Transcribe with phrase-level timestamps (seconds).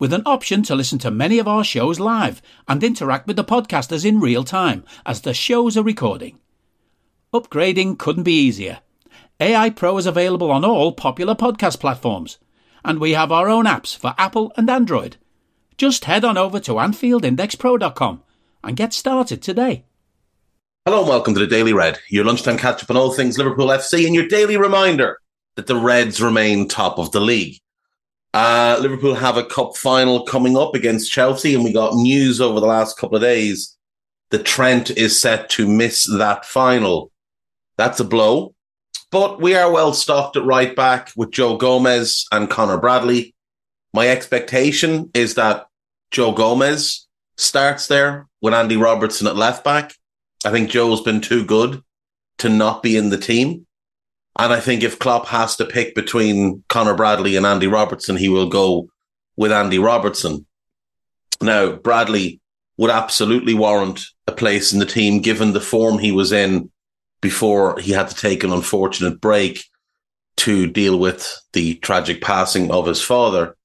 [0.00, 3.44] with an option to listen to many of our shows live and interact with the
[3.44, 6.38] podcasters in real time as the shows are recording.
[7.32, 8.80] Upgrading couldn't be easier.
[9.38, 12.38] AI Pro is available on all popular podcast platforms,
[12.82, 15.18] and we have our own apps for Apple and Android.
[15.76, 18.22] Just head on over to AnfieldIndexPro.com
[18.64, 19.84] and get started today.
[20.86, 23.66] Hello and welcome to the Daily Red, your lunchtime catch up on all things Liverpool
[23.66, 25.18] FC and your daily reminder
[25.56, 27.58] that the Reds remain top of the league.
[28.32, 32.60] Uh, Liverpool have a cup final coming up against Chelsea, and we got news over
[32.60, 33.76] the last couple of days
[34.30, 37.10] that Trent is set to miss that final.
[37.76, 38.54] That's a blow,
[39.10, 43.34] but we are well stocked at right back with Joe Gomez and Connor Bradley.
[43.92, 45.66] My expectation is that
[46.12, 49.94] Joe Gomez starts there with Andy Robertson at left back.
[50.44, 51.82] I think Joe's been too good
[52.38, 53.66] to not be in the team.
[54.38, 58.28] And I think if Klopp has to pick between Connor Bradley and Andy Robertson, he
[58.28, 58.88] will go
[59.36, 60.46] with Andy Robertson.
[61.40, 62.40] Now, Bradley
[62.76, 66.70] would absolutely warrant a place in the team given the form he was in
[67.20, 69.64] before he had to take an unfortunate break
[70.36, 73.56] to deal with the tragic passing of his father.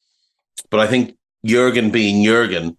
[0.69, 2.78] But I think Jurgen being Jurgen,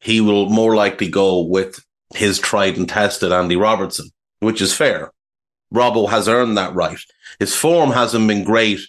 [0.00, 4.08] he will more likely go with his tried and tested Andy Robertson,
[4.40, 5.12] which is fair.
[5.72, 6.98] Robbo has earned that right.
[7.38, 8.80] His form hasn't been great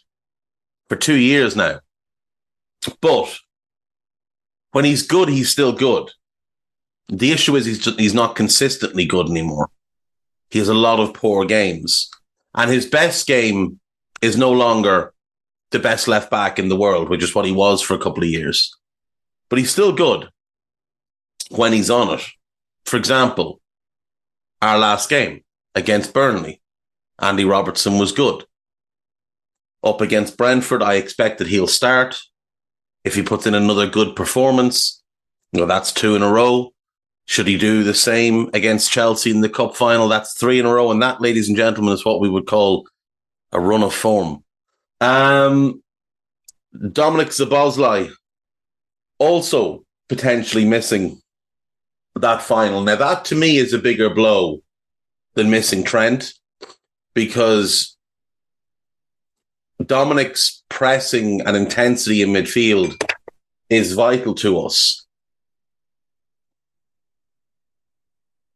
[0.90, 1.80] for two years now.
[3.02, 3.38] But
[4.72, 6.12] when he's good, he's still good.
[7.08, 9.70] The issue is he's, just, he's not consistently good anymore.
[10.50, 12.10] He has a lot of poor games.
[12.54, 13.80] And his best game
[14.22, 15.14] is no longer
[15.72, 18.24] the best left back in the world, which is what he was for a couple
[18.24, 18.76] of years.
[19.50, 20.30] But he's still good
[21.50, 22.26] when he's on it.
[22.86, 23.60] For example,
[24.62, 26.62] our last game against Burnley,
[27.20, 28.44] Andy Robertson was good.
[29.84, 32.20] Up against Brentford, I expect that he'll start.
[33.04, 35.04] If he puts in another good performance,
[35.60, 36.72] know, that's two in a row.
[37.26, 40.08] Should he do the same against Chelsea in the cup final?
[40.08, 40.92] That's three in a row.
[40.92, 42.88] And that, ladies and gentlemen, is what we would call
[43.52, 44.44] a run of form.
[45.02, 45.82] Um,
[46.76, 48.12] Dominik Szoboszlai
[49.18, 51.20] also potentially missing
[52.16, 52.82] that final.
[52.82, 54.62] Now, that to me is a bigger blow
[55.34, 56.34] than missing Trent
[57.16, 57.98] because
[59.84, 63.02] Dominic's pressing and intensity in midfield
[63.72, 65.04] is vital to us.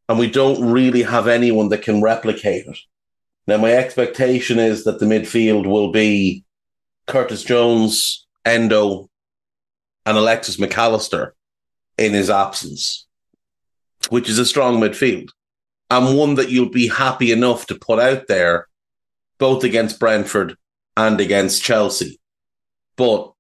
[0.08, 2.78] And we don't really have anyone that can replicate it.
[3.48, 6.44] Now, my expectation is that the midfield will be
[7.08, 9.10] Curtis Jones, Endo,
[10.06, 11.34] and Alexis Mac Allister
[11.98, 13.08] in his absence
[14.10, 15.30] which is a strong midfield
[15.90, 18.68] and one that you'll be happy enough to put out there
[19.38, 20.58] both against Brentford
[20.96, 22.20] and against Chelsea.
[22.96, 23.34] But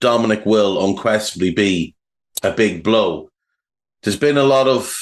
[0.00, 1.94] Dominic will unquestionably be
[2.42, 3.30] a big blow.
[4.02, 4.94] There's been a lot of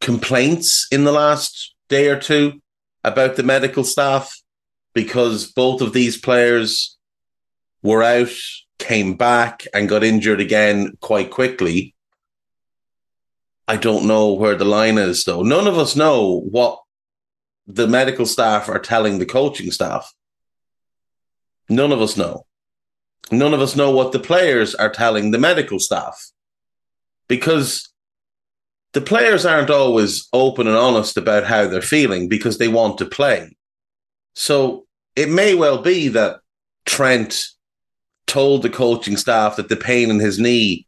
[0.00, 2.60] complaints in the last day or two
[3.02, 4.40] about the medical staff
[4.94, 6.96] because both of these players
[7.82, 8.32] were out,
[8.78, 11.93] came back, and got injured again quite quickly.
[13.66, 15.42] I don't know where the line is, though.
[15.42, 16.80] None of us know what
[17.66, 20.12] the medical staff are telling the coaching staff.
[21.68, 22.46] None of us know.
[23.30, 26.30] None of us know what the players are telling the medical staff
[27.26, 27.88] because
[28.92, 33.06] the players aren't always open and honest about how they're feeling because they want to
[33.06, 33.56] play.
[34.34, 36.40] So it may well be that
[36.84, 37.46] Trent
[38.26, 40.86] told the coaching staff that the pain in his knee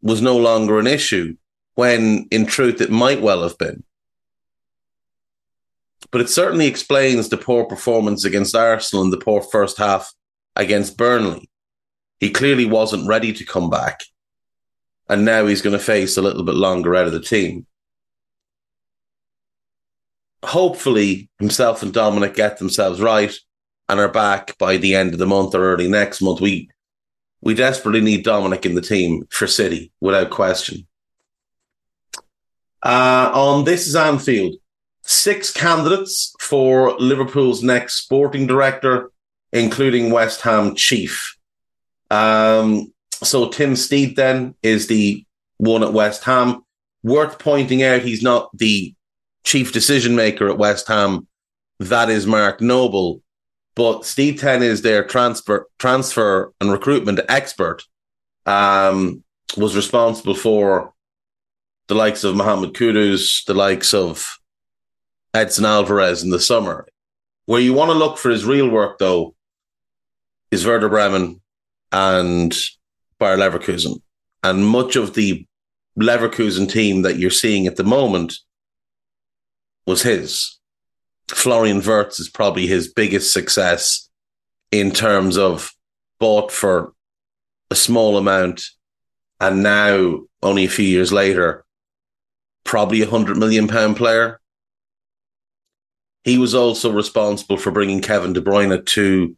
[0.00, 1.34] was no longer an issue
[1.74, 3.82] when in truth it might well have been.
[6.10, 10.12] But it certainly explains the poor performance against Arsenal and the poor first half
[10.54, 11.50] against Burnley.
[12.20, 14.00] He clearly wasn't ready to come back.
[15.08, 17.66] and now he's going to face a little bit longer out of the team.
[20.44, 23.34] Hopefully, himself and Dominic get themselves right
[23.88, 26.40] and are back by the end of the month or early next month.
[26.40, 26.70] We
[27.40, 30.86] we desperately need Dominic in the team for City, without question.
[32.84, 34.56] Uh, on This is Anfield,
[35.02, 39.10] six candidates for Liverpool's next sporting director,
[39.52, 41.38] including West Ham chief.
[42.10, 42.92] Um,
[43.22, 45.24] so Tim Steidten is the
[45.56, 46.62] one at West Ham.
[47.02, 48.94] Worth pointing out, he's not the
[49.44, 51.26] chief decision maker at West Ham.
[51.80, 53.22] That is Mark Noble.
[53.74, 57.82] But Steidten is their transfer transfer and recruitment expert.
[58.44, 59.24] Um,
[59.56, 60.92] was responsible for
[61.86, 64.38] the likes of Mohamed Kudus, the likes of
[65.34, 66.86] Edson Alvarez in the summer.
[67.46, 69.34] Where you want to look for his real work, though,
[70.50, 71.40] is Werder Bremen
[71.92, 72.56] and
[73.18, 74.00] Bayer Leverkusen.
[74.42, 75.46] And much of the
[75.98, 78.34] Leverkusen team that you're seeing at the moment
[79.86, 80.58] was his.
[81.28, 84.08] Florian Wirtz is probably his biggest success
[84.70, 85.72] in terms of
[86.18, 86.92] bought for
[87.70, 88.70] a small amount
[89.40, 91.63] and now only a few years later
[92.74, 94.40] probably a hundred million pound player
[96.24, 99.36] he was also responsible for bringing Kevin De Bruyne to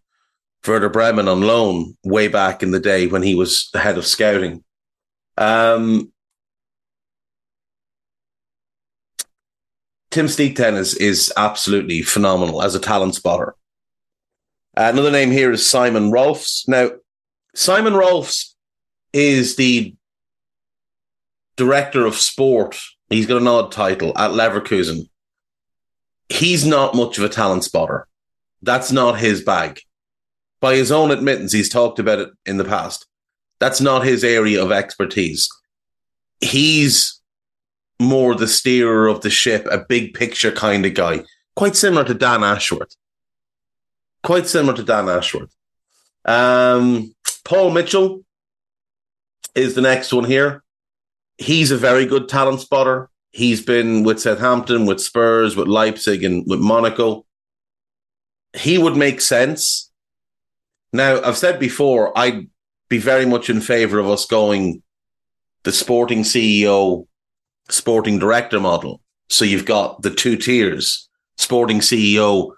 [0.67, 4.07] Werder Bremen on loan way back in the day when he was the head of
[4.07, 4.65] scouting.
[5.37, 6.15] Um,
[10.11, 13.55] Tim Steidten is, is absolutely phenomenal as a talent spotter.
[14.75, 16.67] Another name here is Simon Rolfes.
[16.69, 16.93] Now,
[17.55, 18.55] Simon Rolfes
[19.13, 19.95] is the
[21.57, 22.81] director of sport.
[23.09, 25.09] He's got an odd title at Leverkusen.
[26.29, 28.09] He's not much of a talent spotter.
[28.63, 29.81] That's not his bag.
[30.61, 33.07] By his own admittance, he's talked about it in the past.
[33.61, 35.49] That's not his area of expertise.
[36.41, 37.21] He's
[38.01, 41.25] more the steerer of the ship, a big picture kind of guy,
[41.55, 42.95] quite similar to Dan Ashworth.
[44.23, 45.55] Quite similar to Dan Ashworth.
[46.25, 47.15] Um,
[47.45, 48.25] Paul Mitchell
[49.55, 50.63] is the next one here.
[51.39, 53.11] He's a very good talent spotter.
[53.31, 57.27] He's been with Southampton, with Spurs, with Leipzig, and with Monaco.
[58.55, 59.91] He would make sense.
[60.93, 62.49] Now, I've said before, I'd
[62.89, 64.83] be very much in favor of us going
[65.65, 67.07] the sporting CEO
[67.69, 69.01] sporting director model.
[69.29, 71.09] So you've got the two tiers.
[71.37, 72.53] Sporting CEO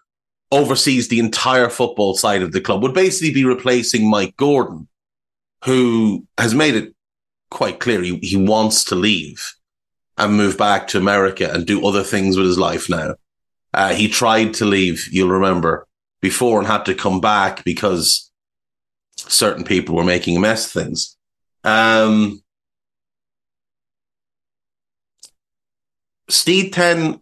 [0.52, 4.88] oversees the entire football side of the club, would basically be replacing Mike Gordon,
[5.64, 6.94] who has made it
[7.50, 9.54] quite clear he, he wants to leave
[10.16, 13.14] and move back to America and do other things with his life now.
[13.72, 15.86] Uh, he tried to leave, you'll remember,
[16.20, 18.30] before and had to come back because
[19.16, 21.16] certain people were making a mess of things.
[21.64, 22.42] Um,
[26.30, 27.20] Steidten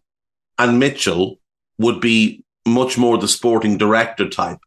[0.58, 1.38] and Mitchell
[1.78, 4.58] would be much more the sporting director type.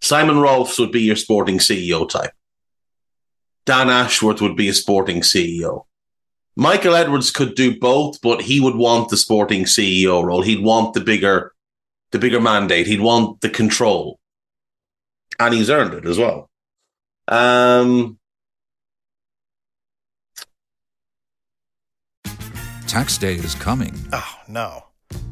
[0.00, 2.32] Simon Rolfes would be your sporting CEO type.
[3.68, 5.84] Dan Ashworth would be a sporting CEO.
[6.56, 10.40] Michael Edwards could do both, but he would want the sporting CEO role.
[10.40, 11.52] He'd want the bigger,
[12.10, 12.86] the bigger mandate.
[12.86, 14.18] He'd want the control,
[15.38, 16.48] and he's earned it as well.
[17.28, 18.18] Um,
[22.86, 23.94] Tax day is coming.
[24.14, 24.87] Oh, no.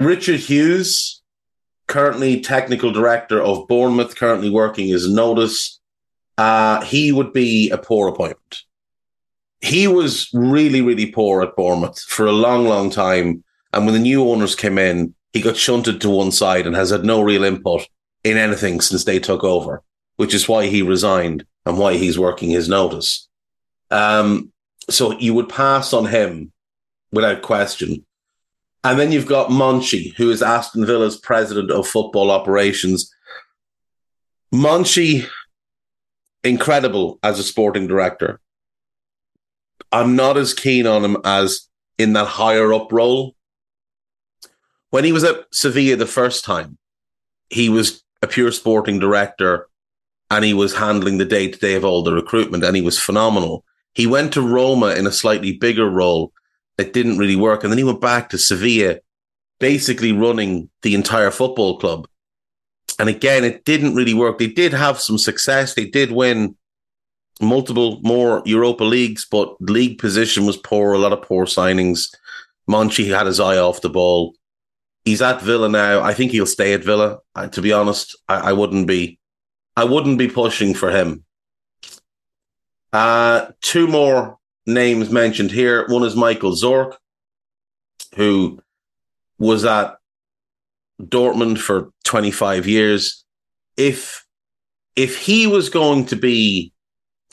[0.00, 1.22] Richard Hughes,
[1.86, 5.80] currently technical director of Bournemouth, currently working his notice.
[6.36, 8.62] Uh, he would be a poor appointment.
[9.60, 13.42] He was really, really poor at Bournemouth for a long, long time.
[13.72, 16.90] And when the new owners came in, he got shunted to one side and has
[16.90, 17.88] had no real input
[18.22, 19.82] in anything since they took over,
[20.16, 23.28] which is why he resigned and why he's working his notice.
[23.90, 24.52] Um,
[24.88, 26.52] so you would pass on him
[27.12, 28.04] without question.
[28.84, 33.12] And then you've got Monchi, who is Aston Villa's president of football operations.
[34.54, 35.26] Monchi,
[36.44, 38.40] incredible as a sporting director.
[39.90, 41.68] I'm not as keen on him as
[41.98, 43.34] in that higher up role.
[44.90, 46.78] When he was at Sevilla the first time,
[47.50, 49.68] he was a pure sporting director
[50.30, 52.98] and he was handling the day to day of all the recruitment and he was
[52.98, 53.64] phenomenal.
[53.94, 56.32] He went to Roma in a slightly bigger role.
[56.78, 57.62] It didn't really work.
[57.62, 59.00] And then he went back to Sevilla,
[59.58, 62.08] basically running the entire football club.
[62.98, 64.38] And again, it didn't really work.
[64.38, 65.74] They did have some success.
[65.74, 66.56] They did win
[67.40, 72.14] multiple more Europa leagues, but league position was poor, a lot of poor signings.
[72.68, 74.34] Monchi had his eye off the ball.
[75.04, 76.02] He's at Villa now.
[76.02, 77.18] I think he'll stay at Villa.
[77.52, 79.18] To be honest, I, I, wouldn't be,
[79.76, 81.24] I wouldn't be pushing for him.
[82.92, 85.86] Uh, two more names mentioned here.
[85.88, 86.94] One is Michael Zorc,
[88.14, 88.60] who
[89.38, 89.96] was at
[91.00, 93.24] Dortmund for 25 years.
[93.76, 94.24] If
[94.94, 96.72] if he was going to be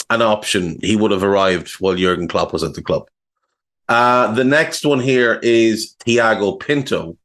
[0.09, 3.07] an option, he would have arrived while Jurgen Klopp was at the club.
[3.89, 7.17] Uh, the next one here is Thiago Pinto,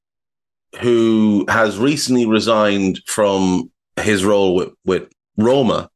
[0.81, 5.91] who has recently resigned from his role with, with Roma,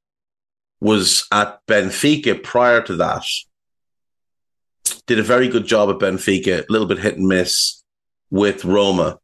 [0.80, 3.24] was at Benfica prior to that.
[5.06, 7.82] Did a very good job at Benfica, a little bit hit and miss
[8.30, 9.18] with Roma.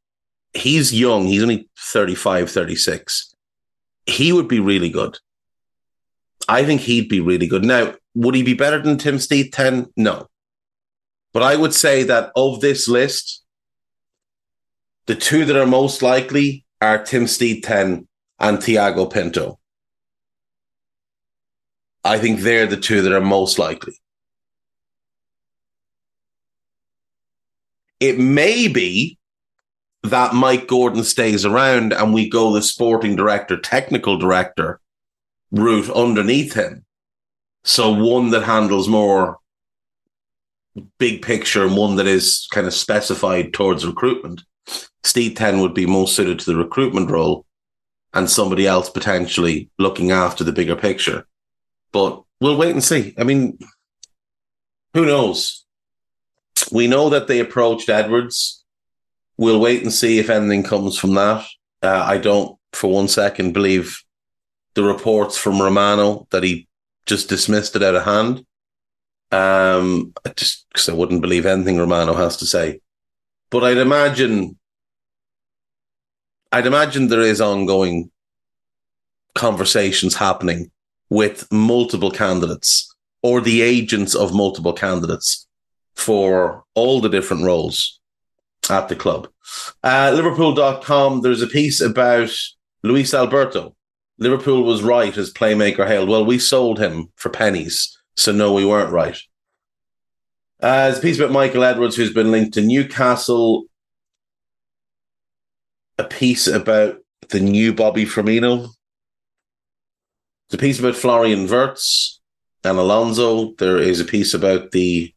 [0.53, 3.35] He's young, he's only 35, 36.
[4.07, 5.19] He would be really good.
[6.49, 7.65] I think he'd be really good.
[7.65, 9.91] Now, would he be better than Tim Steidten?
[9.97, 10.27] No.
[11.33, 13.45] But I would say that of this list,
[15.07, 18.07] the two that are most likely are Tim Steidten
[18.39, 19.59] and Thiago Pinto.
[22.03, 24.00] I think they're the two that are most likely.
[28.01, 29.19] It may be
[30.03, 34.81] that Mike Gordon stays around and we go the sporting director, technical director
[35.53, 36.85] route underneath him.
[37.65, 39.39] So one that handles more
[40.99, 44.43] big picture and one that is kind of specified towards recruitment.
[45.03, 47.45] Steidten would be most suited to the recruitment role
[48.15, 51.27] and somebody else potentially looking after the bigger picture.
[51.93, 53.15] But we'll wait and see.
[53.19, 53.59] I mean,
[54.95, 55.60] who knows?
[56.71, 58.65] We know that they approached Edwards.
[59.37, 61.47] We'll wait and see if anything comes from that.
[61.83, 64.03] Uh, I don't, for one second, believe
[64.75, 66.69] the reports from Romano that he
[67.07, 68.45] just dismissed it out of hand.
[69.33, 72.81] Um, just because I wouldn't believe anything Romano has to say,
[73.51, 74.59] but I'd imagine,
[76.51, 78.11] I'd imagine there is ongoing
[79.35, 80.73] conversations happening
[81.09, 85.47] with multiple candidates or the agents of multiple candidates
[85.97, 88.01] for all the different roles
[88.71, 89.29] at the club.
[89.83, 92.31] Uh, Liverpool.com, there's a piece about
[92.83, 93.75] Luis Alberto.
[94.19, 96.09] Liverpool was right as playmaker hailed.
[96.09, 99.19] Well, we sold him for pennies, so no, we weren't right.
[100.61, 103.65] Uh, there's a piece about Michael Edwards, who's been linked to Newcastle.
[105.99, 106.99] A piece about
[107.31, 108.69] the new Bobby Firmino.
[110.49, 112.21] There's a piece about Florian Wirtz
[112.63, 113.55] and Alonso.
[113.55, 115.15] There is a piece about the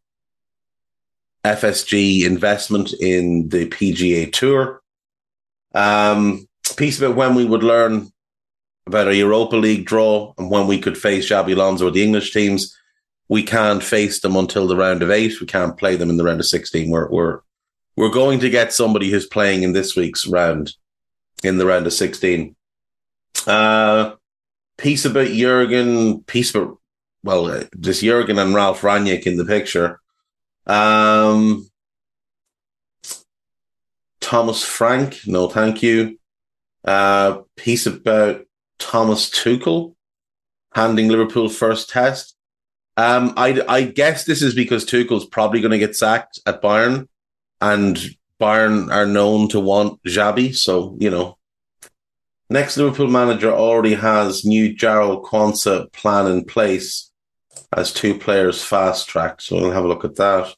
[1.44, 4.82] FSG investment in the PGA Tour.
[5.74, 6.48] Um,
[6.78, 8.12] piece about when we would learn
[8.86, 12.34] about a Europa League draw and when we could face Xabi Alonso or the English
[12.34, 12.78] teams.
[13.30, 15.40] We can't face them until the round of eight.
[15.40, 16.90] We can't play them in the round of sixteen.
[16.90, 17.40] We're we're
[17.96, 20.74] we're going to get somebody who's playing in this week's round,
[21.44, 22.56] in the round of sixteen.
[23.48, 24.16] Uh,
[24.78, 26.78] piece about Jurgen, piece about
[27.24, 30.02] well, uh, just Jurgen and Ralf Rangnick in the picture.
[30.66, 31.70] Um,
[34.22, 36.18] Thomas Frank, no, thank you.
[36.84, 38.42] Uh, piece about
[38.80, 39.96] Thomas Tuchel
[40.74, 42.36] handing Liverpool first test.
[42.98, 47.08] Um, I, I guess this is because Tuchel's probably going to get sacked at Bayern,
[47.62, 47.98] and
[48.40, 50.56] Bayern are known to want Xabi.
[50.56, 51.38] So, you know,
[52.50, 57.12] next Liverpool manager already has new Jarell Quansah plan in place
[57.78, 59.44] as two players fast tracked.
[59.44, 60.54] So we'll have a look at that.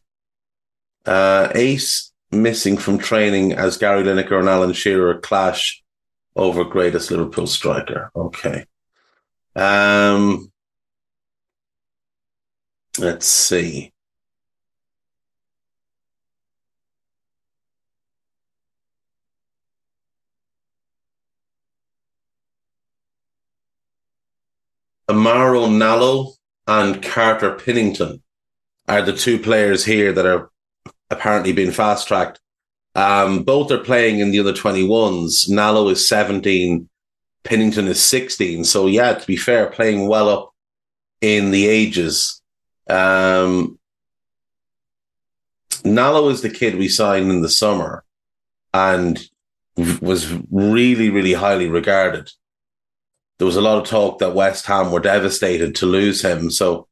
[1.05, 5.84] Uh, Ace missing from training as Gary Lineker and Alan Shearer clash
[6.36, 8.12] over greatest Liverpool striker.
[8.15, 8.65] Okay.
[9.55, 10.51] Um,
[12.98, 13.93] let's see.
[25.07, 26.34] Amara Nallo
[26.67, 28.22] and Carter Pinnington
[28.88, 30.50] are the two players here that are
[31.10, 32.39] apparently being fast tracked
[32.95, 35.50] um, both are playing in the other 21s.
[35.50, 36.89] Nallo is 17,
[37.43, 38.63] Pinnington is 16.
[38.63, 40.53] So, yeah, to be fair, playing well up
[41.19, 42.41] in the ages.
[42.89, 43.77] Um,
[45.84, 48.03] Nallo is the kid we signed in the summer
[48.74, 49.19] and
[50.01, 52.31] was really, really highly regarded.
[53.38, 56.50] There was a lot of talk that West Ham were devastated to lose him.
[56.50, 56.88] So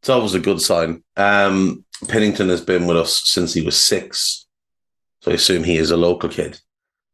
[0.00, 1.02] It's always a good sign.
[1.16, 4.46] Um, Pinnington has been with us since he was six.
[5.20, 6.60] So I assume he is a local kid.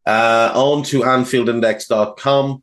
[0.06, 2.62] Uh, on to AnfieldIndex.com.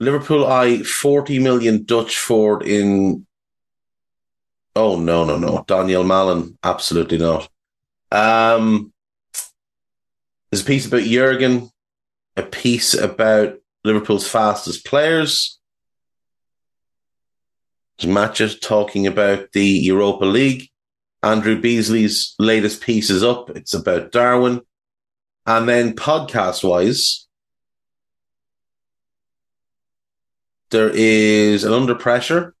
[0.00, 3.26] Liverpool eye 40 million Dutch Ford in.
[4.76, 5.64] Oh, no, no, no.
[5.66, 6.56] Donyell Malen.
[6.62, 7.48] Absolutely not.
[8.12, 8.92] Um,
[10.50, 11.70] there's a piece about Jurgen,
[12.36, 13.58] a piece about
[13.88, 15.58] Liverpool's fastest players.
[17.98, 20.68] There's Matches talking about the Europa League.
[21.22, 23.48] Andrew Beasley's latest piece is up.
[23.50, 24.60] It's about Darwin.
[25.46, 27.26] And then podcast wise,
[30.68, 32.54] there is an under pressure.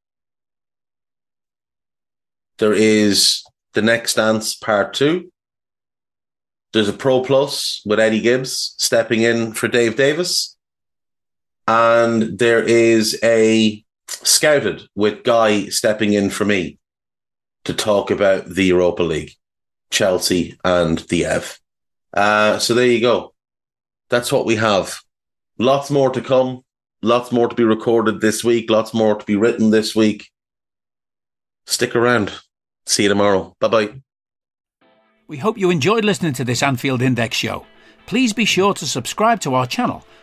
[2.56, 3.44] There is
[3.74, 5.30] the next dance part two.
[6.72, 10.57] There's a pro plus with Eddie Gibbs stepping in for Dave Davis.
[11.68, 16.78] And there is a scouted with Guy stepping in for me
[17.64, 19.32] to talk about the Europa League,
[19.90, 21.60] Chelsea and the Ev.
[22.14, 23.34] Uh, so there you go.
[24.08, 24.98] That's what we have.
[25.58, 26.62] Lots more to come.
[27.02, 28.70] Lots more to be recorded this week.
[28.70, 30.30] Lots more to be written this week.
[31.66, 32.32] Stick around.
[32.86, 33.54] See you tomorrow.
[33.60, 33.92] Bye bye.
[35.26, 37.66] We hope you enjoyed listening to this Anfield Index show.
[38.06, 40.02] Please be sure to subscribe to our channel